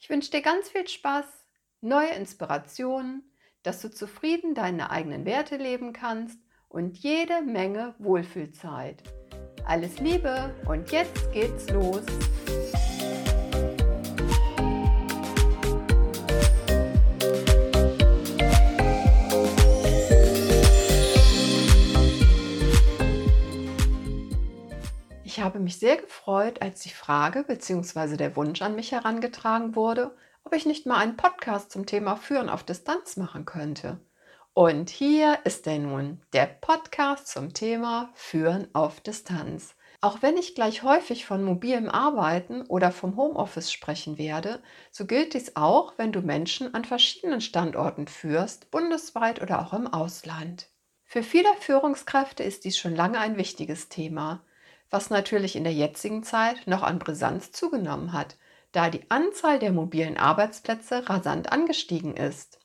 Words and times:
Ich 0.00 0.08
wünsche 0.08 0.30
dir 0.30 0.42
ganz 0.42 0.68
viel 0.68 0.86
Spaß, 0.86 1.26
neue 1.80 2.10
Inspirationen, 2.10 3.32
dass 3.64 3.82
du 3.82 3.90
zufrieden 3.90 4.54
deine 4.54 4.90
eigenen 4.90 5.24
Werte 5.24 5.56
leben 5.56 5.92
kannst 5.92 6.38
und 6.68 6.96
jede 6.98 7.42
Menge 7.42 7.96
Wohlfühlzeit. 7.98 9.02
Alles 9.66 9.98
Liebe 9.98 10.54
und 10.66 10.92
jetzt 10.92 11.32
geht's 11.32 11.68
los. 11.70 12.04
Ich 25.38 25.44
habe 25.44 25.60
mich 25.60 25.78
sehr 25.78 25.98
gefreut, 25.98 26.62
als 26.62 26.80
die 26.80 26.88
Frage 26.88 27.44
bzw. 27.44 28.16
der 28.16 28.34
Wunsch 28.34 28.60
an 28.60 28.74
mich 28.74 28.90
herangetragen 28.90 29.76
wurde, 29.76 30.10
ob 30.42 30.52
ich 30.52 30.66
nicht 30.66 30.84
mal 30.84 30.96
einen 30.96 31.16
Podcast 31.16 31.70
zum 31.70 31.86
Thema 31.86 32.16
Führen 32.16 32.48
auf 32.48 32.64
Distanz 32.64 33.16
machen 33.16 33.44
könnte. 33.44 34.00
Und 34.52 34.90
hier 34.90 35.38
ist 35.44 35.68
er 35.68 35.78
nun, 35.78 36.20
der 36.32 36.46
Podcast 36.46 37.28
zum 37.28 37.54
Thema 37.54 38.10
Führen 38.14 38.66
auf 38.74 39.00
Distanz. 39.00 39.76
Auch 40.00 40.22
wenn 40.22 40.36
ich 40.36 40.56
gleich 40.56 40.82
häufig 40.82 41.24
von 41.24 41.44
mobilem 41.44 41.88
Arbeiten 41.88 42.62
oder 42.62 42.90
vom 42.90 43.16
Homeoffice 43.16 43.70
sprechen 43.70 44.18
werde, 44.18 44.60
so 44.90 45.06
gilt 45.06 45.34
dies 45.34 45.54
auch, 45.54 45.92
wenn 45.98 46.10
du 46.10 46.20
Menschen 46.20 46.74
an 46.74 46.84
verschiedenen 46.84 47.42
Standorten 47.42 48.08
führst, 48.08 48.72
bundesweit 48.72 49.40
oder 49.40 49.64
auch 49.64 49.72
im 49.72 49.86
Ausland. 49.86 50.68
Für 51.04 51.22
viele 51.22 51.54
Führungskräfte 51.60 52.42
ist 52.42 52.64
dies 52.64 52.76
schon 52.76 52.96
lange 52.96 53.20
ein 53.20 53.36
wichtiges 53.36 53.88
Thema 53.88 54.42
was 54.90 55.10
natürlich 55.10 55.56
in 55.56 55.64
der 55.64 55.72
jetzigen 55.72 56.22
Zeit 56.22 56.66
noch 56.66 56.82
an 56.82 56.98
Brisanz 56.98 57.52
zugenommen 57.52 58.12
hat, 58.12 58.36
da 58.72 58.90
die 58.90 59.10
Anzahl 59.10 59.58
der 59.58 59.72
mobilen 59.72 60.16
Arbeitsplätze 60.16 61.08
rasant 61.08 61.52
angestiegen 61.52 62.16
ist. 62.16 62.58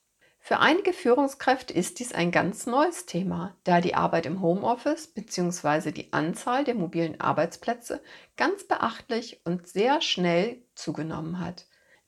Für 0.45 0.59
einige 0.59 0.91
Führungskräfte 0.91 1.73
ist 1.73 1.99
dies 1.99 2.11
ein 2.11 2.29
ganz 2.29 2.65
neues 2.65 3.05
Thema, 3.05 3.55
da 3.63 3.79
die 3.79 3.95
Arbeit 3.95 4.25
im 4.25 4.41
Homeoffice 4.41 5.07
bzw. 5.07 5.91
die 5.91 6.11
Anzahl 6.11 6.65
der 6.65 6.75
mobilen 6.75 7.21
Arbeitsplätze 7.21 8.03
ganz 8.35 8.67
beachtlich 8.67 9.39
und 9.45 9.69
sehr 9.69 10.01
schnell 10.01 10.61
zugenommen 10.75 11.39
hat. 11.39 11.65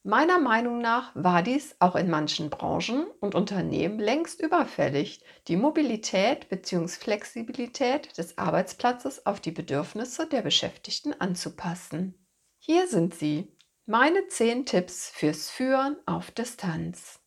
Meiner 0.08 0.38
Meinung 0.38 0.78
nach 0.78 1.11
war 1.16 1.42
dies 1.42 1.78
auch 1.80 1.95
in 1.95 2.11
manchen 2.11 2.52
Branchen 2.52 3.08
und 3.22 3.34
Unternehmen 3.34 3.98
längst 3.98 4.39
überfällig, 4.39 5.23
die 5.48 5.58
Mobilität 5.58 6.48
bzw. 6.48 6.88
Flexibilität 6.89 8.16
des 8.16 8.38
Arbeitsplatzes 8.38 9.26
auf 9.26 9.42
die 9.42 9.50
Bedürfnisse 9.50 10.28
der 10.28 10.44
Beschäftigten 10.44 11.20
anzupassen. 11.20 12.23
Hier 12.59 12.88
sind 12.88 13.16
sie, 13.16 13.58
meine 13.88 14.28
10 14.28 14.67
Tipps 14.67 15.09
fürs 15.09 15.50
Führen 15.50 15.98
auf 16.06 16.30
Distanz. 16.30 17.20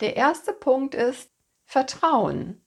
Der 0.00 0.16
erste 0.16 0.52
Punkt 0.52 0.94
ist 0.94 1.30
Vertrauen. 1.64 2.66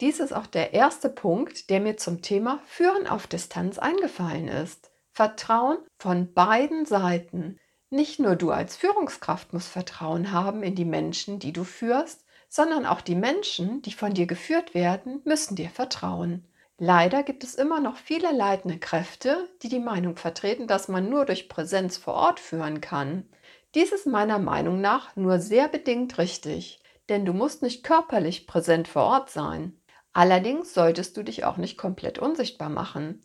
Dies 0.00 0.18
ist 0.18 0.32
auch 0.32 0.46
der 0.46 0.72
erste 0.72 1.10
Punkt, 1.10 1.68
der 1.68 1.80
mir 1.80 1.98
zum 1.98 2.22
Thema 2.22 2.58
Führen 2.64 3.06
auf 3.06 3.26
Distanz 3.26 3.78
eingefallen 3.78 4.48
ist. 4.48 4.90
Vertrauen 5.12 5.76
von 5.98 6.32
beiden 6.32 6.86
Seiten. 6.86 7.60
Nicht 7.94 8.18
nur 8.18 8.34
du 8.34 8.50
als 8.50 8.76
Führungskraft 8.76 9.52
musst 9.52 9.68
Vertrauen 9.68 10.32
haben 10.32 10.64
in 10.64 10.74
die 10.74 10.84
Menschen, 10.84 11.38
die 11.38 11.52
du 11.52 11.62
führst, 11.62 12.24
sondern 12.48 12.86
auch 12.86 13.00
die 13.00 13.14
Menschen, 13.14 13.82
die 13.82 13.92
von 13.92 14.12
dir 14.12 14.26
geführt 14.26 14.74
werden, 14.74 15.22
müssen 15.24 15.54
dir 15.54 15.70
vertrauen. 15.70 16.44
Leider 16.76 17.22
gibt 17.22 17.44
es 17.44 17.54
immer 17.54 17.78
noch 17.78 17.96
viele 17.96 18.32
leitende 18.32 18.80
Kräfte, 18.80 19.48
die 19.62 19.68
die 19.68 19.78
Meinung 19.78 20.16
vertreten, 20.16 20.66
dass 20.66 20.88
man 20.88 21.08
nur 21.08 21.24
durch 21.24 21.48
Präsenz 21.48 21.96
vor 21.96 22.14
Ort 22.14 22.40
führen 22.40 22.80
kann. 22.80 23.28
Dies 23.76 23.92
ist 23.92 24.08
meiner 24.08 24.40
Meinung 24.40 24.80
nach 24.80 25.14
nur 25.14 25.38
sehr 25.38 25.68
bedingt 25.68 26.18
richtig, 26.18 26.80
denn 27.08 27.24
du 27.24 27.32
musst 27.32 27.62
nicht 27.62 27.84
körperlich 27.84 28.48
präsent 28.48 28.88
vor 28.88 29.04
Ort 29.04 29.30
sein. 29.30 29.80
Allerdings 30.12 30.74
solltest 30.74 31.16
du 31.16 31.22
dich 31.22 31.44
auch 31.44 31.58
nicht 31.58 31.78
komplett 31.78 32.18
unsichtbar 32.18 32.70
machen. 32.70 33.20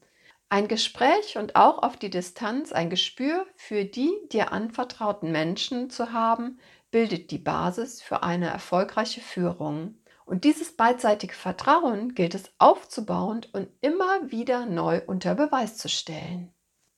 Ein 0.51 0.67
Gespräch 0.67 1.37
und 1.37 1.55
auch 1.55 1.83
auf 1.83 1.95
die 1.95 2.09
Distanz 2.09 2.71
ein 2.71 2.89
Gespür 2.89 3.45
für 3.55 3.85
die 3.85 4.11
dir 4.31 4.51
anvertrauten 4.51 5.31
Menschen 5.31 5.91
zu 5.91 6.11
haben, 6.11 6.59
bildet 6.89 7.29
die 7.29 7.37
Basis 7.37 8.01
für 8.01 8.23
eine 8.23 8.47
erfolgreiche 8.47 9.21
Führung. 9.21 9.99
Und 10.25 10.45
dieses 10.45 10.75
beidseitige 10.75 11.35
Vertrauen 11.35 12.15
gilt 12.15 12.33
es 12.33 12.51
aufzubauen 12.57 13.45
und 13.53 13.69
immer 13.81 14.31
wieder 14.31 14.65
neu 14.65 15.01
unter 15.05 15.35
Beweis 15.35 15.77
zu 15.77 15.87
stellen. 15.87 16.51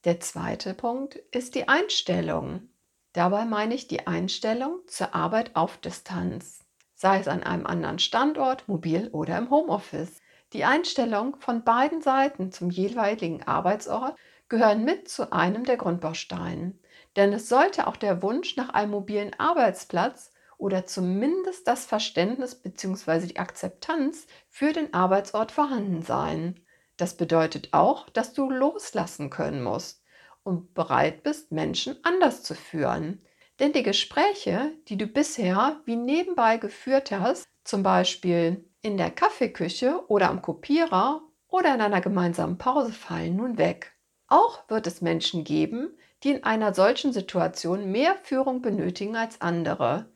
Der 0.05 0.21
zweite 0.21 0.73
Punkt 0.73 1.15
ist 1.31 1.55
die 1.55 1.67
Einstellung. 1.67 2.69
Dabei 3.11 3.43
meine 3.43 3.75
ich 3.75 3.89
die 3.89 4.07
Einstellung 4.07 4.79
zur 4.87 5.13
Arbeit 5.13 5.57
auf 5.57 5.77
Distanz, 5.77 6.63
sei 6.95 7.19
es 7.19 7.27
an 7.27 7.43
einem 7.43 7.65
anderen 7.65 7.99
Standort, 7.99 8.69
mobil 8.69 9.09
oder 9.11 9.37
im 9.37 9.49
Homeoffice. 9.49 10.20
Die 10.53 10.65
Einstellung 10.65 11.37
von 11.39 11.63
beiden 11.63 12.01
Seiten 12.01 12.51
zum 12.51 12.69
jeweiligen 12.69 13.43
Arbeitsort 13.43 14.17
gehören 14.49 14.83
mit 14.83 15.07
zu 15.07 15.31
einem 15.31 15.63
der 15.63 15.77
Grundbausteine. 15.77 16.73
Denn 17.15 17.33
es 17.33 17.47
sollte 17.47 17.87
auch 17.87 17.95
der 17.95 18.21
Wunsch 18.21 18.57
nach 18.57 18.69
einem 18.69 18.91
mobilen 18.91 19.33
Arbeitsplatz 19.39 20.31
oder 20.57 20.85
zumindest 20.85 21.67
das 21.67 21.85
Verständnis 21.85 22.55
bzw. 22.55 23.27
die 23.27 23.39
Akzeptanz 23.39 24.27
für 24.49 24.73
den 24.73 24.93
Arbeitsort 24.93 25.51
vorhanden 25.51 26.01
sein. 26.01 26.59
Das 26.97 27.15
bedeutet 27.15 27.69
auch, 27.71 28.09
dass 28.09 28.33
du 28.33 28.49
loslassen 28.49 29.29
können 29.29 29.63
musst 29.63 30.03
und 30.43 30.73
bereit 30.73 31.23
bist, 31.23 31.51
Menschen 31.51 31.97
anders 32.03 32.43
zu 32.43 32.55
führen. 32.55 33.25
Denn 33.59 33.73
die 33.73 33.83
Gespräche, 33.83 34.71
die 34.87 34.97
du 34.97 35.07
bisher 35.07 35.79
wie 35.85 35.95
nebenbei 35.95 36.57
geführt 36.57 37.11
hast, 37.11 37.47
zum 37.63 37.83
Beispiel 37.83 38.65
in 38.81 38.97
der 38.97 39.11
Kaffeeküche 39.11 40.03
oder 40.07 40.29
am 40.29 40.41
Kopierer 40.41 41.21
oder 41.47 41.73
in 41.75 41.81
einer 41.81 42.01
gemeinsamen 42.01 42.57
Pause 42.57 42.93
fallen 42.93 43.35
nun 43.35 43.57
weg. 43.57 43.93
Auch 44.27 44.69
wird 44.69 44.87
es 44.87 45.01
Menschen 45.01 45.43
geben, 45.43 45.97
die 46.23 46.31
in 46.31 46.43
einer 46.43 46.73
solchen 46.73 47.13
Situation 47.13 47.91
mehr 47.91 48.15
Führung 48.23 48.61
benötigen 48.61 49.15
als 49.15 49.41
andere. 49.41 50.11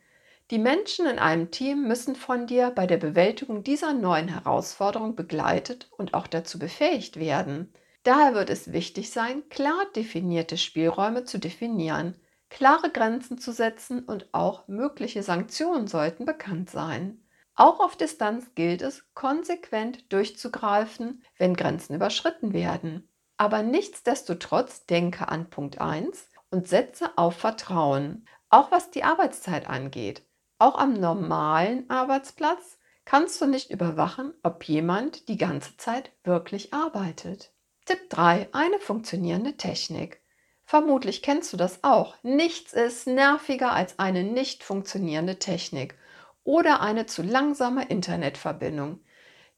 Die 0.51 0.59
Menschen 0.59 1.07
in 1.07 1.19
einem 1.19 1.51
Team 1.51 1.87
müssen 1.87 2.15
von 2.15 2.47
dir 2.47 2.69
bei 2.69 2.85
der 2.87 2.97
Bewältigung 2.97 3.63
dieser 3.63 3.93
neuen 3.93 4.27
Herausforderung 4.27 5.15
begleitet 5.15 5.89
und 5.97 6.13
auch 6.13 6.27
dazu 6.27 6.59
befähigt 6.59 7.19
werden. 7.19 7.73
Daher 8.03 8.35
wird 8.35 8.51
es 8.51 8.71
wichtig 8.71 9.09
sein, 9.09 9.49
klar 9.49 9.85
definierte 9.95 10.57
Spielräume 10.57 11.23
zu 11.23 11.39
definieren, 11.39 12.15
klare 12.49 12.91
Grenzen 12.91 13.39
zu 13.39 13.51
setzen 13.51 14.03
und 14.05 14.33
auch 14.33 14.67
mögliche 14.67 15.23
Sanktionen 15.23 15.87
sollten 15.87 16.25
bekannt 16.25 16.69
sein. 16.69 17.24
Auch 17.55 17.79
auf 17.79 17.95
Distanz 17.95 18.53
gilt 18.53 18.81
es, 18.81 19.05
konsequent 19.13 20.11
durchzugreifen, 20.11 21.23
wenn 21.37 21.55
Grenzen 21.55 21.95
überschritten 21.95 22.53
werden. 22.53 23.09
Aber 23.37 23.63
nichtsdestotrotz 23.63 24.85
denke 24.85 25.29
an 25.29 25.49
Punkt 25.49 25.79
1 25.79 26.29
und 26.51 26.67
setze 26.67 27.17
auf 27.17 27.37
Vertrauen, 27.37 28.27
auch 28.49 28.71
was 28.71 28.91
die 28.91 29.03
Arbeitszeit 29.03 29.69
angeht. 29.69 30.23
Auch 30.59 30.77
am 30.77 30.93
normalen 30.93 31.89
Arbeitsplatz 31.89 32.77
kannst 33.05 33.39
du 33.39 33.45
nicht 33.45 33.71
überwachen, 33.71 34.33
ob 34.43 34.63
jemand 34.65 35.27
die 35.27 35.37
ganze 35.37 35.77
Zeit 35.77 36.11
wirklich 36.23 36.73
arbeitet. 36.73 37.53
Tipp 37.85 38.09
3. 38.09 38.49
Eine 38.51 38.79
funktionierende 38.79 39.57
Technik. 39.57 40.21
Vermutlich 40.63 41.21
kennst 41.21 41.53
du 41.53 41.57
das 41.57 41.83
auch. 41.83 42.15
Nichts 42.23 42.73
ist 42.73 43.05
nerviger 43.05 43.71
als 43.71 43.99
eine 43.99 44.23
nicht 44.23 44.63
funktionierende 44.63 45.37
Technik 45.37 45.95
oder 46.45 46.79
eine 46.79 47.05
zu 47.05 47.21
langsame 47.21 47.85
Internetverbindung. 47.89 49.01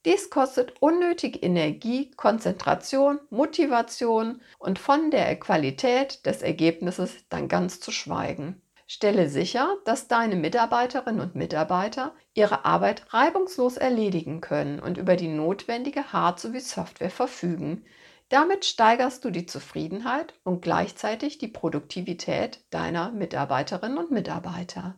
Dies 0.05 0.29
kostet 0.29 0.81
unnötige 0.81 1.39
Energie, 1.39 2.11
Konzentration, 2.11 3.19
Motivation 3.29 4.41
und 4.57 4.79
von 4.79 5.11
der 5.11 5.37
Qualität 5.39 6.25
des 6.25 6.41
Ergebnisses 6.41 7.25
dann 7.29 7.47
ganz 7.47 7.79
zu 7.79 7.91
schweigen. 7.91 8.61
Stelle 8.87 9.29
sicher, 9.29 9.75
dass 9.83 10.07
deine 10.07 10.37
Mitarbeiterinnen 10.37 11.19
und 11.19 11.35
Mitarbeiter 11.35 12.15
ihre 12.33 12.63
Arbeit 12.63 13.13
reibungslos 13.13 13.75
erledigen 13.75 14.39
können 14.39 14.79
und 14.79 14.97
über 14.97 15.17
die 15.17 15.27
notwendige 15.27 16.13
Hard- 16.13 16.39
sowie 16.39 16.61
Software 16.61 17.09
verfügen. 17.09 17.83
Damit 18.29 18.63
steigerst 18.63 19.25
du 19.25 19.29
die 19.29 19.45
Zufriedenheit 19.45 20.33
und 20.43 20.61
gleichzeitig 20.61 21.37
die 21.37 21.49
Produktivität 21.49 22.63
deiner 22.69 23.11
Mitarbeiterinnen 23.11 23.97
und 23.97 24.11
Mitarbeiter. 24.11 24.95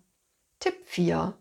Tipp 0.60 0.76
4. 0.86 1.36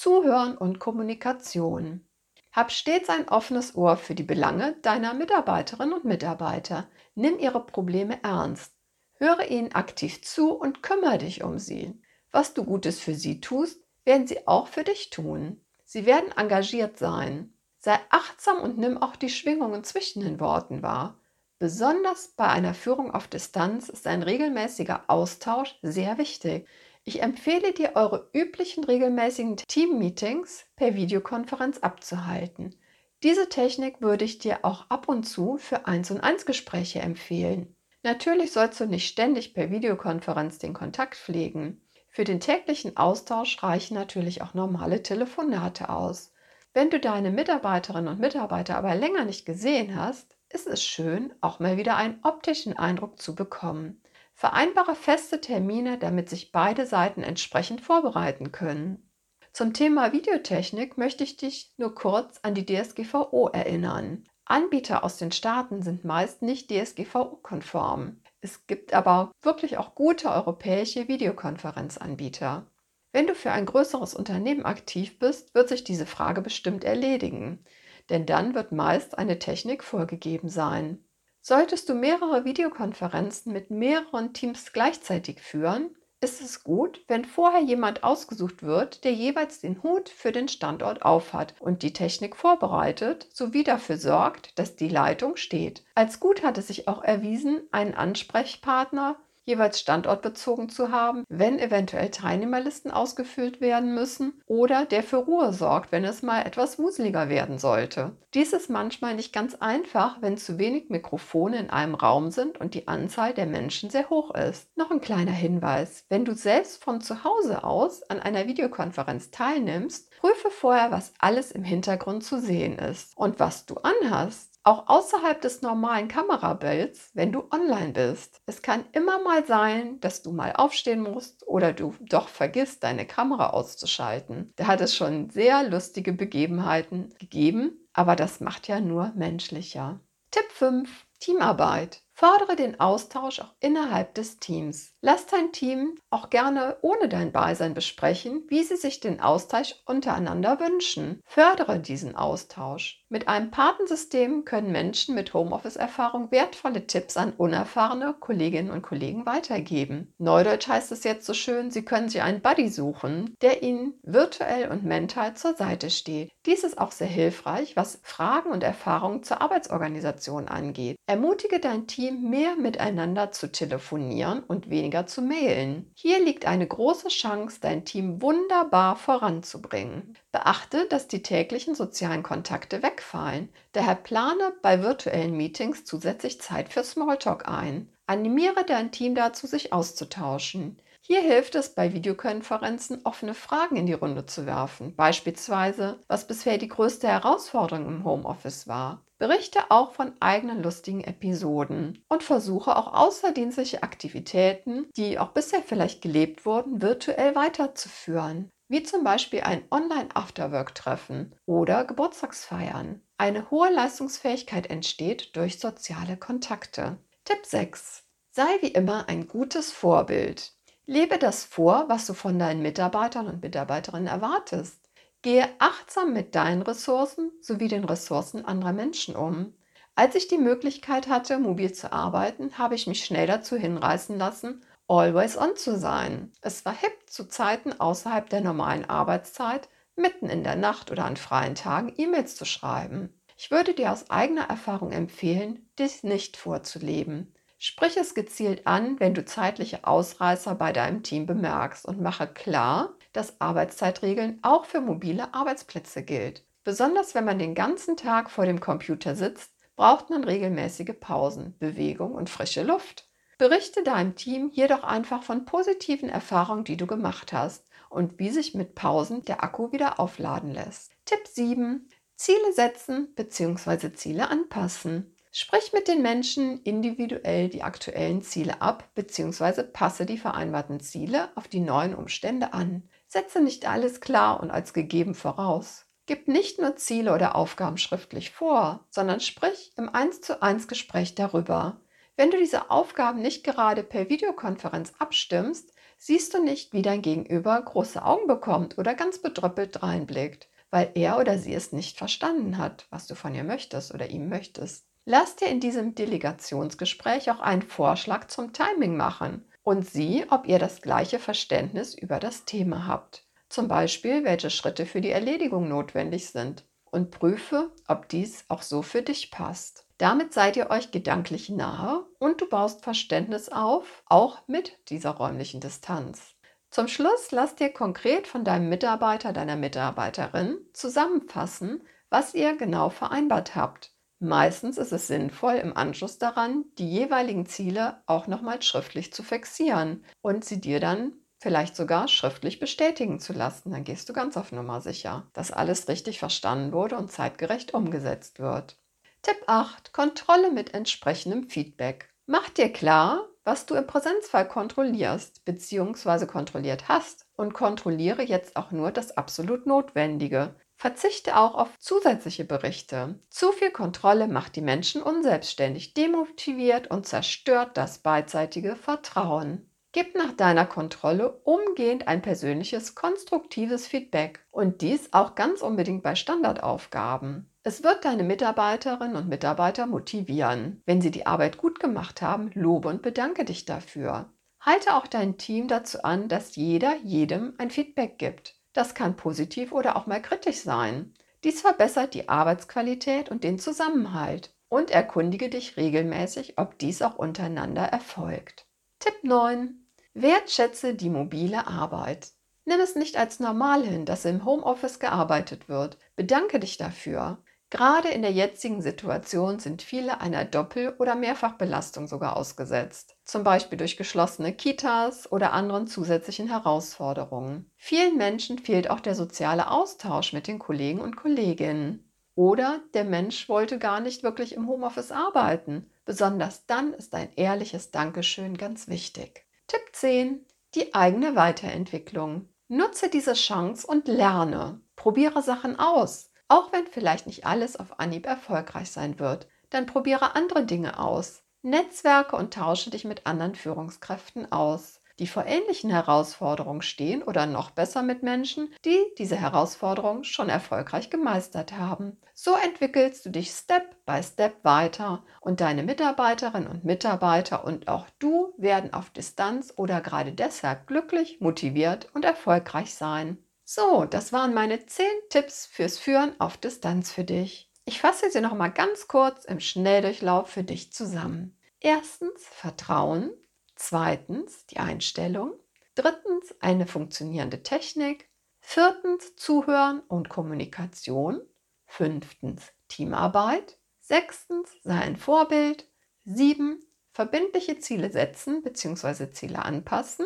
Zuhören 0.00 0.56
und 0.56 0.78
Kommunikation. 0.78 2.06
Hab 2.52 2.70
stets 2.70 3.08
ein 3.08 3.28
offenes 3.28 3.74
Ohr 3.74 3.96
für 3.96 4.14
die 4.14 4.22
Belange 4.22 4.76
deiner 4.82 5.12
Mitarbeiterinnen 5.12 5.92
und 5.92 6.04
Mitarbeiter. 6.04 6.88
Nimm 7.16 7.40
ihre 7.40 7.66
Probleme 7.66 8.22
ernst. 8.22 8.74
Höre 9.14 9.50
ihnen 9.50 9.74
aktiv 9.74 10.22
zu 10.22 10.52
und 10.52 10.84
kümmere 10.84 11.18
dich 11.18 11.42
um 11.42 11.58
sie. 11.58 12.00
Was 12.30 12.54
du 12.54 12.62
Gutes 12.62 13.00
für 13.00 13.14
sie 13.14 13.40
tust, 13.40 13.82
werden 14.04 14.28
sie 14.28 14.46
auch 14.46 14.68
für 14.68 14.84
dich 14.84 15.10
tun. 15.10 15.60
Sie 15.84 16.06
werden 16.06 16.30
engagiert 16.36 16.96
sein. 16.96 17.52
Sei 17.80 17.98
achtsam 18.10 18.58
und 18.60 18.78
nimm 18.78 18.98
auch 18.98 19.16
die 19.16 19.30
Schwingungen 19.30 19.82
zwischen 19.82 20.22
den 20.22 20.38
Worten 20.38 20.80
wahr. 20.80 21.18
Besonders 21.58 22.28
bei 22.36 22.46
einer 22.46 22.74
Führung 22.74 23.10
auf 23.10 23.26
Distanz 23.26 23.88
ist 23.88 24.06
ein 24.06 24.22
regelmäßiger 24.22 25.06
Austausch 25.08 25.76
sehr 25.82 26.18
wichtig. 26.18 26.68
Ich 27.08 27.22
empfehle 27.22 27.72
dir, 27.72 27.92
eure 27.94 28.28
üblichen 28.34 28.84
regelmäßigen 28.84 29.56
Team-Meetings 29.56 30.66
per 30.76 30.94
Videokonferenz 30.94 31.78
abzuhalten. 31.78 32.78
Diese 33.22 33.48
Technik 33.48 34.02
würde 34.02 34.26
ich 34.26 34.40
dir 34.40 34.58
auch 34.60 34.90
ab 34.90 35.08
und 35.08 35.24
zu 35.24 35.56
für 35.56 35.86
1 35.86 36.10
und 36.10 36.20
1 36.20 36.44
Gespräche 36.44 37.00
empfehlen. 37.00 37.74
Natürlich 38.02 38.52
sollst 38.52 38.78
du 38.78 38.84
nicht 38.84 39.08
ständig 39.08 39.54
per 39.54 39.70
Videokonferenz 39.70 40.58
den 40.58 40.74
Kontakt 40.74 41.14
pflegen. 41.14 41.80
Für 42.10 42.24
den 42.24 42.40
täglichen 42.40 42.98
Austausch 42.98 43.62
reichen 43.62 43.94
natürlich 43.94 44.42
auch 44.42 44.52
normale 44.52 45.02
Telefonate 45.02 45.88
aus. 45.88 46.34
Wenn 46.74 46.90
du 46.90 47.00
deine 47.00 47.30
Mitarbeiterinnen 47.30 48.08
und 48.08 48.20
Mitarbeiter 48.20 48.76
aber 48.76 48.94
länger 48.94 49.24
nicht 49.24 49.46
gesehen 49.46 49.96
hast, 49.96 50.36
ist 50.50 50.66
es 50.66 50.84
schön, 50.84 51.32
auch 51.40 51.58
mal 51.58 51.78
wieder 51.78 51.96
einen 51.96 52.18
optischen 52.22 52.76
Eindruck 52.76 53.18
zu 53.18 53.34
bekommen. 53.34 54.02
Vereinbare 54.38 54.94
feste 54.94 55.40
Termine, 55.40 55.98
damit 55.98 56.30
sich 56.30 56.52
beide 56.52 56.86
Seiten 56.86 57.24
entsprechend 57.24 57.80
vorbereiten 57.80 58.52
können. 58.52 59.10
Zum 59.52 59.74
Thema 59.74 60.12
Videotechnik 60.12 60.96
möchte 60.96 61.24
ich 61.24 61.36
dich 61.36 61.74
nur 61.76 61.92
kurz 61.96 62.38
an 62.44 62.54
die 62.54 62.64
DSGVO 62.64 63.48
erinnern. 63.48 64.22
Anbieter 64.44 65.02
aus 65.02 65.16
den 65.16 65.32
Staaten 65.32 65.82
sind 65.82 66.04
meist 66.04 66.42
nicht 66.42 66.70
DSGVO-konform. 66.70 68.22
Es 68.40 68.68
gibt 68.68 68.94
aber 68.94 69.32
wirklich 69.42 69.76
auch 69.76 69.96
gute 69.96 70.30
europäische 70.30 71.08
Videokonferenzanbieter. 71.08 72.70
Wenn 73.10 73.26
du 73.26 73.34
für 73.34 73.50
ein 73.50 73.66
größeres 73.66 74.14
Unternehmen 74.14 74.64
aktiv 74.64 75.18
bist, 75.18 75.52
wird 75.56 75.68
sich 75.68 75.82
diese 75.82 76.06
Frage 76.06 76.42
bestimmt 76.42 76.84
erledigen 76.84 77.64
denn 78.10 78.26
dann 78.26 78.54
wird 78.54 78.72
meist 78.72 79.18
eine 79.18 79.38
Technik 79.38 79.84
vorgegeben 79.84 80.48
sein. 80.48 81.04
Solltest 81.48 81.88
du 81.88 81.94
mehrere 81.94 82.44
Videokonferenzen 82.44 83.54
mit 83.54 83.70
mehreren 83.70 84.34
Teams 84.34 84.70
gleichzeitig 84.74 85.40
führen, 85.40 85.96
ist 86.20 86.42
es 86.42 86.62
gut, 86.62 87.02
wenn 87.08 87.24
vorher 87.24 87.62
jemand 87.62 88.04
ausgesucht 88.04 88.62
wird, 88.62 89.02
der 89.02 89.14
jeweils 89.14 89.62
den 89.62 89.82
Hut 89.82 90.10
für 90.10 90.30
den 90.30 90.48
Standort 90.48 91.00
aufhat 91.00 91.54
und 91.58 91.82
die 91.82 91.94
Technik 91.94 92.36
vorbereitet 92.36 93.28
sowie 93.32 93.64
dafür 93.64 93.96
sorgt, 93.96 94.58
dass 94.58 94.76
die 94.76 94.90
Leitung 94.90 95.36
steht. 95.36 95.84
Als 95.94 96.20
gut 96.20 96.42
hat 96.42 96.58
es 96.58 96.66
sich 96.66 96.86
auch 96.86 97.02
erwiesen, 97.02 97.62
einen 97.70 97.94
Ansprechpartner 97.94 99.16
jeweils 99.48 99.80
standortbezogen 99.80 100.68
zu 100.68 100.92
haben, 100.92 101.24
wenn 101.28 101.58
eventuell 101.58 102.10
Teilnehmerlisten 102.10 102.90
ausgefüllt 102.90 103.60
werden 103.60 103.94
müssen 103.94 104.40
oder 104.46 104.84
der 104.84 105.02
für 105.02 105.16
Ruhe 105.16 105.52
sorgt, 105.52 105.90
wenn 105.90 106.04
es 106.04 106.22
mal 106.22 106.42
etwas 106.42 106.78
wuseliger 106.78 107.28
werden 107.28 107.58
sollte. 107.58 108.12
Dies 108.34 108.52
ist 108.52 108.68
manchmal 108.68 109.14
nicht 109.14 109.32
ganz 109.32 109.54
einfach, 109.54 110.20
wenn 110.20 110.36
zu 110.36 110.58
wenig 110.58 110.90
Mikrofone 110.90 111.58
in 111.58 111.70
einem 111.70 111.94
Raum 111.94 112.30
sind 112.30 112.60
und 112.60 112.74
die 112.74 112.86
Anzahl 112.86 113.32
der 113.32 113.46
Menschen 113.46 113.88
sehr 113.88 114.10
hoch 114.10 114.34
ist. 114.34 114.68
Noch 114.76 114.90
ein 114.90 115.00
kleiner 115.00 115.32
Hinweis, 115.32 116.04
wenn 116.10 116.26
du 116.26 116.34
selbst 116.34 116.84
von 116.84 117.00
zu 117.00 117.24
Hause 117.24 117.64
aus 117.64 118.02
an 118.10 118.20
einer 118.20 118.46
Videokonferenz 118.46 119.30
teilnimmst, 119.30 120.10
prüfe 120.20 120.50
vorher, 120.50 120.90
was 120.90 121.14
alles 121.18 121.52
im 121.52 121.64
Hintergrund 121.64 122.22
zu 122.22 122.38
sehen 122.38 122.78
ist 122.78 123.16
und 123.16 123.40
was 123.40 123.64
du 123.64 123.76
anhast 123.76 124.57
auch 124.68 124.86
außerhalb 124.86 125.40
des 125.40 125.62
normalen 125.62 126.08
Kamerabilds, 126.08 127.10
wenn 127.14 127.32
du 127.32 127.44
online 127.50 127.92
bist. 127.92 128.42
Es 128.44 128.60
kann 128.60 128.84
immer 128.92 129.18
mal 129.18 129.46
sein, 129.46 129.98
dass 130.00 130.20
du 130.20 130.30
mal 130.30 130.52
aufstehen 130.52 131.00
musst 131.00 131.48
oder 131.48 131.72
du 131.72 131.94
doch 132.00 132.28
vergisst, 132.28 132.84
deine 132.84 133.06
Kamera 133.06 133.50
auszuschalten. 133.50 134.52
Da 134.56 134.66
hat 134.66 134.82
es 134.82 134.94
schon 134.94 135.30
sehr 135.30 135.66
lustige 135.66 136.12
Begebenheiten 136.12 137.14
gegeben, 137.18 137.88
aber 137.94 138.14
das 138.14 138.40
macht 138.40 138.68
ja 138.68 138.78
nur 138.78 139.10
menschlicher. 139.16 140.00
Tipp 140.30 140.50
5. 140.50 141.06
Teamarbeit. 141.18 142.02
Fördere 142.12 142.54
den 142.54 142.78
Austausch 142.78 143.40
auch 143.40 143.54
innerhalb 143.60 144.14
des 144.14 144.38
Teams. 144.38 144.92
Lass 145.00 145.24
dein 145.26 145.50
Team 145.52 145.98
auch 146.10 146.28
gerne 146.28 146.76
ohne 146.82 147.08
dein 147.08 147.32
Beisein 147.32 147.72
besprechen, 147.72 148.44
wie 148.48 148.62
sie 148.62 148.76
sich 148.76 149.00
den 149.00 149.20
Austausch 149.20 149.76
untereinander 149.86 150.60
wünschen. 150.60 151.22
Fördere 151.24 151.80
diesen 151.80 152.14
Austausch. 152.14 152.97
Mit 153.10 153.26
einem 153.26 153.50
Patensystem 153.50 154.44
können 154.44 154.70
Menschen 154.70 155.14
mit 155.14 155.32
Homeoffice-Erfahrung 155.32 156.30
wertvolle 156.30 156.86
Tipps 156.86 157.16
an 157.16 157.32
unerfahrene 157.32 158.14
Kolleginnen 158.20 158.70
und 158.70 158.82
Kollegen 158.82 159.24
weitergeben. 159.24 160.12
Neudeutsch 160.18 160.68
heißt 160.68 160.92
es 160.92 161.04
jetzt 161.04 161.24
so 161.24 161.32
schön, 161.32 161.70
sie 161.70 161.86
können 161.86 162.10
sich 162.10 162.20
einen 162.20 162.42
Buddy 162.42 162.68
suchen, 162.68 163.34
der 163.40 163.62
ihnen 163.62 163.94
virtuell 164.02 164.68
und 164.68 164.84
mental 164.84 165.34
zur 165.34 165.54
Seite 165.54 165.88
steht. 165.88 166.30
Dies 166.44 166.64
ist 166.64 166.76
auch 166.76 166.92
sehr 166.92 167.06
hilfreich, 167.06 167.76
was 167.76 167.98
Fragen 168.02 168.50
und 168.50 168.62
Erfahrungen 168.62 169.22
zur 169.22 169.40
Arbeitsorganisation 169.40 170.46
angeht. 170.46 170.96
Ermutige 171.06 171.60
dein 171.60 171.86
Team, 171.86 172.28
mehr 172.28 172.56
miteinander 172.56 173.32
zu 173.32 173.50
telefonieren 173.50 174.42
und 174.42 174.68
weniger 174.68 175.06
zu 175.06 175.22
mailen. 175.22 175.90
Hier 175.94 176.22
liegt 176.22 176.44
eine 176.44 176.66
große 176.66 177.08
Chance, 177.08 177.58
dein 177.62 177.86
Team 177.86 178.20
wunderbar 178.20 178.96
voranzubringen. 178.96 180.14
Beachte, 180.30 180.86
dass 180.90 181.08
die 181.08 181.22
täglichen 181.22 181.74
sozialen 181.74 182.22
Kontakte 182.22 182.82
wegfallen. 182.98 183.48
Daher 183.72 183.94
plane 183.94 184.52
bei 184.60 184.82
virtuellen 184.82 185.36
Meetings 185.36 185.84
zusätzlich 185.84 186.40
Zeit 186.40 186.72
für 186.72 186.82
Smalltalk 186.82 187.48
ein. 187.48 187.88
Animiere 188.06 188.64
dein 188.66 188.90
Team 188.90 189.14
dazu, 189.14 189.46
sich 189.46 189.72
auszutauschen. 189.72 190.80
Hier 191.00 191.20
hilft 191.20 191.54
es 191.54 191.74
bei 191.74 191.92
Videokonferenzen, 191.94 193.00
offene 193.04 193.34
Fragen 193.34 193.76
in 193.76 193.86
die 193.86 193.94
Runde 193.94 194.26
zu 194.26 194.46
werfen. 194.46 194.94
Beispielsweise, 194.96 196.00
was 196.08 196.26
bisher 196.26 196.58
die 196.58 196.68
größte 196.68 197.08
Herausforderung 197.08 197.86
im 197.86 198.04
Homeoffice 198.04 198.66
war. 198.66 199.04
Berichte 199.18 199.70
auch 199.70 199.92
von 199.92 200.12
eigenen 200.20 200.62
lustigen 200.62 201.02
Episoden 201.02 202.04
und 202.08 202.22
versuche 202.22 202.76
auch 202.76 202.92
außerdienstliche 202.92 203.82
Aktivitäten, 203.82 204.86
die 204.96 205.18
auch 205.18 205.30
bisher 205.30 205.62
vielleicht 205.62 206.02
gelebt 206.02 206.44
wurden, 206.44 206.82
virtuell 206.82 207.34
weiterzuführen. 207.34 208.50
Wie 208.70 208.82
zum 208.82 209.02
Beispiel 209.02 209.40
ein 209.40 209.64
Online-Afterwork-Treffen 209.70 211.34
oder 211.46 211.86
Geburtstagsfeiern. 211.86 213.00
Eine 213.16 213.50
hohe 213.50 213.72
Leistungsfähigkeit 213.72 214.68
entsteht 214.68 215.34
durch 215.36 215.58
soziale 215.58 216.18
Kontakte. 216.18 216.98
Tipp 217.24 217.46
6. 217.46 218.04
Sei 218.30 218.58
wie 218.60 218.68
immer 218.68 219.08
ein 219.08 219.26
gutes 219.26 219.72
Vorbild. 219.72 220.52
Lebe 220.84 221.16
das 221.16 221.44
vor, 221.44 221.86
was 221.88 222.06
du 222.06 222.12
von 222.12 222.38
deinen 222.38 222.60
Mitarbeitern 222.60 223.26
und 223.26 223.42
Mitarbeiterinnen 223.42 224.06
erwartest. 224.06 224.90
Gehe 225.22 225.48
achtsam 225.58 226.12
mit 226.12 226.34
deinen 226.34 226.60
Ressourcen 226.60 227.32
sowie 227.40 227.68
den 227.68 227.84
Ressourcen 227.84 228.44
anderer 228.44 228.74
Menschen 228.74 229.16
um. 229.16 229.54
Als 229.94 230.14
ich 230.14 230.28
die 230.28 230.38
Möglichkeit 230.38 231.08
hatte, 231.08 231.38
mobil 231.38 231.72
zu 231.72 231.90
arbeiten, 231.90 232.58
habe 232.58 232.74
ich 232.74 232.86
mich 232.86 233.02
schnell 233.02 233.26
dazu 233.26 233.56
hinreißen 233.56 234.18
lassen, 234.18 234.62
always 234.88 235.36
on 235.36 235.56
zu 235.56 235.78
sein. 235.78 236.32
Es 236.40 236.64
war 236.64 236.74
hip, 236.74 236.92
zu 237.06 237.28
Zeiten 237.28 237.78
außerhalb 237.78 238.28
der 238.28 238.40
normalen 238.40 238.88
Arbeitszeit, 238.88 239.68
mitten 239.96 240.28
in 240.28 240.44
der 240.44 240.56
Nacht 240.56 240.90
oder 240.90 241.04
an 241.04 241.16
freien 241.16 241.54
Tagen 241.54 241.92
E-Mails 241.96 242.36
zu 242.36 242.44
schreiben. 242.44 243.12
Ich 243.36 243.50
würde 243.50 243.74
dir 243.74 243.92
aus 243.92 244.10
eigener 244.10 244.48
Erfahrung 244.48 244.90
empfehlen, 244.90 245.70
dies 245.78 246.02
nicht 246.02 246.36
vorzuleben. 246.36 247.34
Sprich 247.58 247.96
es 247.96 248.14
gezielt 248.14 248.66
an, 248.66 248.98
wenn 249.00 249.14
du 249.14 249.24
zeitliche 249.24 249.84
Ausreißer 249.84 250.54
bei 250.54 250.72
deinem 250.72 251.02
Team 251.02 251.26
bemerkst 251.26 251.84
und 251.86 252.00
mache 252.00 252.26
klar, 252.26 252.94
dass 253.12 253.40
Arbeitszeitregeln 253.40 254.38
auch 254.42 254.64
für 254.64 254.80
mobile 254.80 255.34
Arbeitsplätze 255.34 256.02
gilt. 256.02 256.44
Besonders 256.62 257.14
wenn 257.14 257.24
man 257.24 257.38
den 257.38 257.54
ganzen 257.54 257.96
Tag 257.96 258.30
vor 258.30 258.46
dem 258.46 258.60
Computer 258.60 259.16
sitzt, 259.16 259.52
braucht 259.74 260.10
man 260.10 260.22
regelmäßige 260.24 260.94
Pausen, 261.00 261.56
Bewegung 261.58 262.12
und 262.12 262.30
frische 262.30 262.62
Luft. 262.62 263.07
Berichte 263.38 263.84
deinem 263.84 264.16
Team 264.16 264.50
jedoch 264.52 264.82
einfach 264.82 265.22
von 265.22 265.44
positiven 265.44 266.08
Erfahrungen, 266.08 266.64
die 266.64 266.76
du 266.76 266.88
gemacht 266.88 267.32
hast 267.32 267.64
und 267.88 268.18
wie 268.18 268.30
sich 268.30 268.54
mit 268.54 268.74
Pausen 268.74 269.24
der 269.24 269.44
Akku 269.44 269.70
wieder 269.70 270.00
aufladen 270.00 270.50
lässt. 270.50 270.90
Tipp 271.04 271.20
7. 271.24 271.88
Ziele 272.16 272.52
setzen 272.52 273.14
bzw. 273.14 273.92
Ziele 273.92 274.28
anpassen. 274.28 275.14
Sprich 275.30 275.72
mit 275.72 275.86
den 275.86 276.02
Menschen 276.02 276.60
individuell 276.62 277.48
die 277.48 277.62
aktuellen 277.62 278.22
Ziele 278.22 278.60
ab 278.60 278.88
bzw. 278.96 279.62
passe 279.62 280.04
die 280.04 280.18
vereinbarten 280.18 280.80
Ziele 280.80 281.28
auf 281.36 281.46
die 281.46 281.60
neuen 281.60 281.94
Umstände 281.94 282.52
an. 282.54 282.88
Setze 283.06 283.40
nicht 283.40 283.68
alles 283.68 284.00
klar 284.00 284.40
und 284.40 284.50
als 284.50 284.72
gegeben 284.72 285.14
voraus. 285.14 285.86
Gib 286.06 286.26
nicht 286.26 286.58
nur 286.58 286.74
Ziele 286.74 287.14
oder 287.14 287.36
Aufgaben 287.36 287.78
schriftlich 287.78 288.32
vor, 288.32 288.86
sondern 288.90 289.20
sprich 289.20 289.70
im 289.76 289.88
1 289.94 290.22
zu 290.22 290.42
1 290.42 290.66
Gespräch 290.66 291.14
darüber. 291.14 291.80
Wenn 292.18 292.32
du 292.32 292.36
diese 292.36 292.72
Aufgaben 292.72 293.22
nicht 293.22 293.44
gerade 293.44 293.84
per 293.84 294.08
Videokonferenz 294.08 294.92
abstimmst, 294.98 295.72
siehst 295.98 296.34
du 296.34 296.42
nicht, 296.42 296.72
wie 296.72 296.82
dein 296.82 297.00
Gegenüber 297.00 297.62
große 297.62 298.04
Augen 298.04 298.26
bekommt 298.26 298.76
oder 298.76 298.96
ganz 298.96 299.22
bedröppelt 299.22 299.84
reinblickt, 299.84 300.48
weil 300.72 300.90
er 300.96 301.20
oder 301.20 301.38
sie 301.38 301.54
es 301.54 301.70
nicht 301.70 301.96
verstanden 301.96 302.58
hat, 302.58 302.88
was 302.90 303.06
du 303.06 303.14
von 303.14 303.36
ihr 303.36 303.44
möchtest 303.44 303.94
oder 303.94 304.10
ihm 304.10 304.28
möchtest. 304.28 304.84
Lass 305.04 305.36
dir 305.36 305.46
in 305.46 305.60
diesem 305.60 305.94
Delegationsgespräch 305.94 307.30
auch 307.30 307.38
einen 307.38 307.62
Vorschlag 307.62 308.26
zum 308.26 308.52
Timing 308.52 308.96
machen 308.96 309.46
und 309.62 309.88
sieh, 309.88 310.26
ob 310.28 310.48
ihr 310.48 310.58
das 310.58 310.82
gleiche 310.82 311.20
Verständnis 311.20 311.94
über 311.94 312.18
das 312.18 312.44
Thema 312.44 312.88
habt. 312.88 313.28
Zum 313.48 313.68
Beispiel, 313.68 314.24
welche 314.24 314.50
Schritte 314.50 314.86
für 314.86 315.00
die 315.00 315.12
Erledigung 315.12 315.68
notwendig 315.68 316.30
sind. 316.30 316.64
Und 316.90 317.12
prüfe, 317.12 317.70
ob 317.86 318.08
dies 318.08 318.44
auch 318.48 318.62
so 318.62 318.82
für 318.82 319.02
dich 319.02 319.30
passt. 319.30 319.87
Damit 319.98 320.32
seid 320.32 320.56
ihr 320.56 320.70
euch 320.70 320.92
gedanklich 320.92 321.48
nahe 321.50 322.06
und 322.20 322.40
du 322.40 322.48
baust 322.48 322.84
Verständnis 322.84 323.48
auf, 323.48 324.04
auch 324.06 324.46
mit 324.46 324.78
dieser 324.90 325.10
räumlichen 325.10 325.60
Distanz. 325.60 326.36
Zum 326.70 326.86
Schluss 326.86 327.32
lass 327.32 327.56
dir 327.56 327.72
konkret 327.72 328.28
von 328.28 328.44
deinem 328.44 328.68
Mitarbeiter, 328.68 329.32
deiner 329.32 329.56
Mitarbeiterin 329.56 330.58
zusammenfassen, 330.72 331.82
was 332.10 332.34
ihr 332.34 332.56
genau 332.56 332.90
vereinbart 332.90 333.56
habt. 333.56 333.92
Meistens 334.20 334.78
ist 334.78 334.92
es 334.92 335.06
sinnvoll, 335.06 335.54
im 335.54 335.76
Anschluss 335.76 336.18
daran 336.18 336.64
die 336.78 336.88
jeweiligen 336.88 337.46
Ziele 337.46 338.02
auch 338.06 338.26
nochmal 338.26 338.62
schriftlich 338.62 339.12
zu 339.12 339.22
fixieren 339.22 340.04
und 340.22 340.44
sie 340.44 340.60
dir 340.60 340.80
dann 340.80 341.14
vielleicht 341.40 341.76
sogar 341.76 342.08
schriftlich 342.08 342.58
bestätigen 342.58 343.20
zu 343.20 343.32
lassen. 343.32 343.70
Dann 343.70 343.84
gehst 343.84 344.08
du 344.08 344.12
ganz 344.12 344.36
auf 344.36 344.52
Nummer 344.52 344.80
sicher, 344.80 345.28
dass 345.32 345.52
alles 345.52 345.88
richtig 345.88 346.18
verstanden 346.18 346.72
wurde 346.72 346.96
und 346.96 347.10
zeitgerecht 347.10 347.74
umgesetzt 347.74 348.40
wird. 348.40 348.76
Tipp 349.22 349.42
8. 349.46 349.92
Kontrolle 349.92 350.50
mit 350.50 350.74
entsprechendem 350.74 351.48
Feedback. 351.48 352.08
Mach 352.26 352.48
dir 352.50 352.72
klar, 352.72 353.28
was 353.44 353.66
du 353.66 353.74
im 353.74 353.86
Präsenzfall 353.86 354.46
kontrollierst 354.46 355.44
bzw. 355.44 356.26
kontrolliert 356.26 356.88
hast 356.88 357.26
und 357.34 357.54
kontrolliere 357.54 358.22
jetzt 358.22 358.56
auch 358.56 358.70
nur 358.70 358.90
das 358.90 359.16
absolut 359.16 359.66
Notwendige. 359.66 360.54
Verzichte 360.76 361.36
auch 361.36 361.54
auf 361.54 361.76
zusätzliche 361.78 362.44
Berichte. 362.44 363.18
Zu 363.30 363.50
viel 363.52 363.70
Kontrolle 363.70 364.28
macht 364.28 364.54
die 364.54 364.60
Menschen 364.60 365.02
unselbstständig, 365.02 365.94
demotiviert 365.94 366.90
und 366.90 367.06
zerstört 367.06 367.76
das 367.76 367.98
beidseitige 367.98 368.76
Vertrauen. 368.76 369.68
Gib 369.92 370.14
nach 370.14 370.32
deiner 370.32 370.66
Kontrolle 370.66 371.40
umgehend 371.44 372.06
ein 372.06 372.22
persönliches, 372.22 372.94
konstruktives 372.94 373.86
Feedback 373.88 374.46
und 374.50 374.82
dies 374.82 375.12
auch 375.12 375.34
ganz 375.34 375.62
unbedingt 375.62 376.02
bei 376.02 376.14
Standardaufgaben. 376.14 377.50
Es 377.68 377.82
wird 377.82 378.06
deine 378.06 378.22
Mitarbeiterinnen 378.22 379.14
und 379.14 379.28
Mitarbeiter 379.28 379.86
motivieren. 379.86 380.80
Wenn 380.86 381.02
sie 381.02 381.10
die 381.10 381.26
Arbeit 381.26 381.58
gut 381.58 381.80
gemacht 381.80 382.22
haben, 382.22 382.50
lobe 382.54 382.88
und 382.88 383.02
bedanke 383.02 383.44
dich 383.44 383.66
dafür. 383.66 384.32
Halte 384.58 384.94
auch 384.94 385.06
dein 385.06 385.36
Team 385.36 385.68
dazu 385.68 386.02
an, 386.02 386.30
dass 386.30 386.56
jeder 386.56 386.96
jedem 387.04 387.52
ein 387.58 387.70
Feedback 387.70 388.16
gibt. 388.16 388.54
Das 388.72 388.94
kann 388.94 389.16
positiv 389.16 389.72
oder 389.72 389.96
auch 389.96 390.06
mal 390.06 390.22
kritisch 390.22 390.60
sein. 390.60 391.12
Dies 391.44 391.60
verbessert 391.60 392.14
die 392.14 392.30
Arbeitsqualität 392.30 393.30
und 393.30 393.44
den 393.44 393.58
Zusammenhalt. 393.58 394.54
Und 394.70 394.90
erkundige 394.90 395.50
dich 395.50 395.76
regelmäßig, 395.76 396.54
ob 396.56 396.78
dies 396.78 397.02
auch 397.02 397.16
untereinander 397.16 397.84
erfolgt. 397.84 398.64
Tipp 398.98 399.16
9. 399.24 399.74
Wertschätze 400.14 400.94
die 400.94 401.10
mobile 401.10 401.66
Arbeit. 401.66 402.28
Nimm 402.64 402.80
es 402.80 402.94
nicht 402.94 403.18
als 403.18 403.40
normal 403.40 403.84
hin, 403.84 404.06
dass 404.06 404.24
im 404.24 404.46
Homeoffice 404.46 405.00
gearbeitet 405.00 405.68
wird. 405.68 405.98
Bedanke 406.16 406.60
dich 406.60 406.78
dafür. 406.78 407.42
Gerade 407.70 408.08
in 408.08 408.22
der 408.22 408.32
jetzigen 408.32 408.80
Situation 408.80 409.58
sind 409.58 409.82
viele 409.82 410.22
einer 410.22 410.46
Doppel- 410.46 410.94
oder 410.98 411.14
Mehrfachbelastung 411.14 412.06
sogar 412.06 412.36
ausgesetzt, 412.36 413.16
zum 413.24 413.44
Beispiel 413.44 413.76
durch 413.76 413.98
geschlossene 413.98 414.54
Kitas 414.54 415.30
oder 415.30 415.52
anderen 415.52 415.86
zusätzlichen 415.86 416.48
Herausforderungen. 416.48 417.70
Vielen 417.76 418.16
Menschen 418.16 418.58
fehlt 418.58 418.88
auch 418.88 419.00
der 419.00 419.14
soziale 419.14 419.70
Austausch 419.70 420.32
mit 420.32 420.46
den 420.46 420.58
Kollegen 420.58 421.00
und 421.00 421.16
Kolleginnen. 421.16 422.10
Oder 422.34 422.80
der 422.94 423.04
Mensch 423.04 423.48
wollte 423.48 423.78
gar 423.78 424.00
nicht 424.00 424.22
wirklich 424.22 424.54
im 424.54 424.66
Homeoffice 424.66 425.12
arbeiten. 425.12 425.90
Besonders 426.06 426.64
dann 426.64 426.94
ist 426.94 427.14
ein 427.14 427.32
ehrliches 427.34 427.90
Dankeschön 427.90 428.56
ganz 428.56 428.88
wichtig. 428.88 429.44
Tipp 429.66 429.82
10. 429.92 430.46
Die 430.74 430.94
eigene 430.94 431.36
Weiterentwicklung. 431.36 432.48
Nutze 432.68 433.10
diese 433.10 433.34
Chance 433.34 433.86
und 433.86 434.08
lerne. 434.08 434.80
Probiere 434.94 435.42
Sachen 435.42 435.78
aus. 435.78 436.27
Auch 436.48 436.72
wenn 436.72 436.86
vielleicht 436.86 437.26
nicht 437.26 437.46
alles 437.46 437.76
auf 437.76 438.00
Anhieb 438.00 438.26
erfolgreich 438.26 438.90
sein 438.90 439.18
wird, 439.18 439.46
dann 439.70 439.86
probiere 439.86 440.34
andere 440.34 440.64
Dinge 440.64 440.98
aus. 440.98 441.42
Netzwerke 441.62 442.36
und 442.36 442.54
tausche 442.54 442.90
dich 442.90 443.04
mit 443.04 443.26
anderen 443.26 443.54
Führungskräften 443.54 444.50
aus 444.50 445.00
die 445.18 445.26
vor 445.26 445.46
ähnlichen 445.46 445.90
Herausforderungen 445.90 446.82
stehen 446.82 447.22
oder 447.22 447.46
noch 447.46 447.70
besser 447.70 448.02
mit 448.02 448.22
Menschen, 448.22 448.72
die 448.84 448.98
diese 449.18 449.36
Herausforderungen 449.36 450.24
schon 450.24 450.48
erfolgreich 450.48 451.10
gemeistert 451.10 451.72
haben. 451.72 452.16
So 452.34 452.54
entwickelst 452.54 453.26
du 453.26 453.30
dich 453.30 453.50
Step 453.50 454.04
by 454.06 454.22
Step 454.22 454.64
weiter 454.64 455.24
und 455.40 455.60
deine 455.60 455.82
Mitarbeiterinnen 455.82 456.68
und 456.68 456.84
Mitarbeiter 456.84 457.64
und 457.64 457.88
auch 457.88 458.06
du 458.18 458.54
werden 458.56 458.92
auf 458.92 459.10
Distanz 459.10 459.74
oder 459.76 460.00
gerade 460.00 460.32
deshalb 460.32 460.86
glücklich, 460.86 461.40
motiviert 461.40 462.08
und 462.14 462.24
erfolgreich 462.24 462.94
sein. 462.94 463.38
So, 463.70 464.06
das 464.06 464.32
waren 464.32 464.54
meine 464.54 464.86
10 464.86 465.04
Tipps 465.28 465.66
fürs 465.66 465.98
Führen 465.98 466.34
auf 466.40 466.56
Distanz 466.56 467.12
für 467.12 467.24
dich. 467.24 467.70
Ich 467.84 468.00
fasse 468.00 468.30
sie 468.30 468.40
noch 468.40 468.54
mal 468.54 468.70
ganz 468.70 469.08
kurz 469.08 469.44
im 469.44 469.60
Schnelldurchlauf 469.60 470.48
für 470.48 470.64
dich 470.64 470.90
zusammen. 470.90 471.54
Erstens 471.78 472.46
Vertrauen, 472.46 473.30
Zweitens 473.74 474.64
die 474.64 474.78
Einstellung. 474.78 475.52
Drittens 475.94 476.54
eine 476.60 476.86
funktionierende 476.86 477.62
Technik. 477.62 478.30
Viertens 478.58 479.36
Zuhören 479.36 480.00
und 480.08 480.30
Kommunikation. 480.30 481.42
Fünftens 481.84 482.72
Teamarbeit. 482.88 483.76
Sechstens 484.00 484.70
sei 484.82 484.98
ein 484.98 485.18
Vorbild. 485.18 485.86
Sieben 486.24 486.86
verbindliche 487.12 487.78
Ziele 487.80 488.10
setzen 488.10 488.62
bzw. 488.62 489.30
Ziele 489.30 489.62
anpassen. 489.62 490.24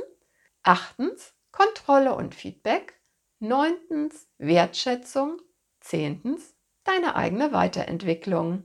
Achtens 0.62 1.34
Kontrolle 1.50 2.14
und 2.14 2.36
Feedback. 2.36 3.01
Neuntens 3.44 4.28
Wertschätzung. 4.38 5.40
Zehntens 5.80 6.54
deine 6.84 7.16
eigene 7.16 7.50
Weiterentwicklung. 7.50 8.62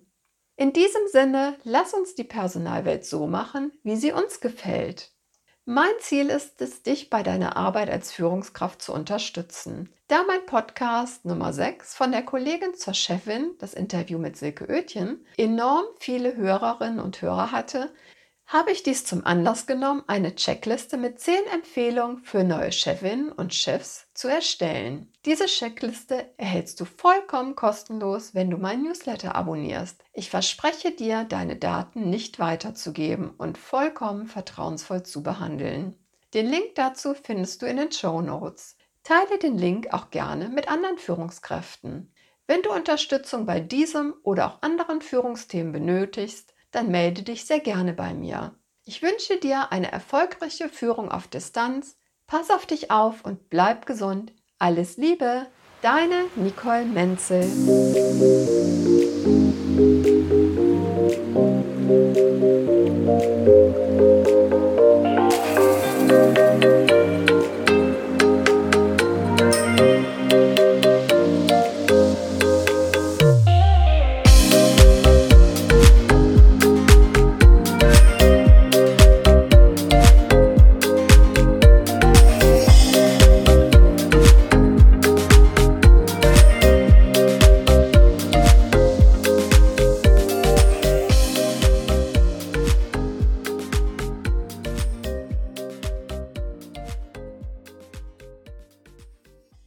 In 0.55 0.71
diesem 0.71 1.01
Sinne, 1.11 1.57
lass 1.63 1.95
uns 1.95 2.13
die 2.13 2.23
Personalwelt 2.23 3.03
so 3.03 3.25
machen, 3.25 3.71
wie 3.81 3.95
sie 3.95 4.11
uns 4.11 4.39
gefällt. 4.39 5.13
Mein 5.65 5.89
Ziel 5.99 6.29
ist 6.29 6.61
es, 6.61 6.83
dich 6.83 7.09
bei 7.09 7.23
deiner 7.23 7.57
Arbeit 7.57 7.89
als 7.89 8.11
Führungskraft 8.11 8.79
zu 8.83 8.93
unterstützen. 8.93 9.91
Da 10.09 10.23
mein 10.27 10.45
Podcast 10.45 11.25
Nummer 11.25 11.53
6 11.53 11.95
von 11.95 12.11
der 12.11 12.21
Kollegin 12.21 12.75
zur 12.75 12.93
Chefin, 12.93 13.55
das 13.57 13.73
Interview 13.73 14.19
mit 14.19 14.37
Silke 14.37 14.67
Oetjen, 14.69 15.25
enorm 15.37 15.85
viele 15.97 16.35
Hörerinnen 16.35 16.99
und 16.99 17.19
Hörer 17.19 17.51
hatte, 17.51 17.91
habe 18.47 18.71
ich 18.71 18.81
dies 18.81 19.03
zum 19.03 19.25
Anlass 19.25 19.67
genommen, 19.67 20.03
eine 20.07 20.33
Checkliste 20.33 20.95
mit 20.95 21.19
10 21.19 21.35
Empfehlungen 21.53 22.23
für 22.23 22.45
neue 22.45 22.71
Chefinnen 22.71 23.29
und 23.29 23.53
Chefs 23.53 24.07
zu 24.13 24.29
erstellen. 24.29 25.11
Diese 25.25 25.47
Checkliste 25.47 26.33
erhältst 26.37 26.79
du 26.79 26.85
vollkommen 26.85 27.57
kostenlos, 27.57 28.33
wenn 28.33 28.49
du 28.49 28.55
mein 28.57 28.83
Newsletter 28.83 29.35
abonnierst. 29.35 30.01
Ich 30.13 30.29
verspreche 30.29 30.91
dir, 30.91 31.25
deine 31.25 31.57
Daten 31.57 32.09
nicht 32.09 32.39
weiterzugeben 32.39 33.31
und 33.31 33.57
vollkommen 33.57 34.27
vertrauensvoll 34.27 35.03
zu 35.03 35.23
behandeln. 35.23 35.99
Den 36.33 36.47
Link 36.47 36.75
dazu 36.75 37.15
findest 37.21 37.61
du 37.61 37.65
in 37.65 37.75
den 37.75 37.91
Show 37.91 38.21
Notes. 38.21 38.77
Teile 39.03 39.39
den 39.39 39.57
Link 39.57 39.93
auch 39.93 40.09
gerne 40.09 40.47
mit 40.47 40.69
anderen 40.69 40.97
Führungskräften. 40.97 42.13
Wenn 42.47 42.61
du 42.61 42.71
Unterstützung 42.71 43.45
bei 43.45 43.59
diesem 43.59 44.13
oder 44.23 44.47
auch 44.47 44.61
anderen 44.61 45.01
Führungsthemen 45.01 45.73
benötigst, 45.73 46.53
dann 46.77 46.91
melde 46.91 47.23
dich 47.23 47.45
sehr 47.45 47.59
gerne 47.59 47.91
bei 47.91 48.13
mir. 48.13 48.53
Ich 48.85 49.01
wünsche 49.01 49.37
dir 49.37 49.71
eine 49.71 49.91
erfolgreiche 49.91 50.69
Führung 50.69 51.09
auf 51.09 51.27
Distanz. 51.27 51.97
Pass 52.27 52.51
auf 52.51 52.67
dich 52.67 52.91
auf 52.91 53.25
und 53.25 53.49
bleib 53.49 53.87
gesund. 53.87 54.31
Alles 54.59 54.95
Liebe, 54.97 55.47
deine 55.81 56.25
Nicole 56.35 56.85
Menzel. 56.85 57.41